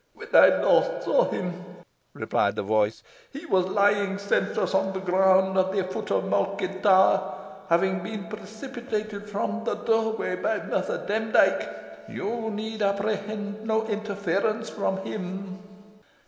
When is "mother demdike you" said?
10.57-12.49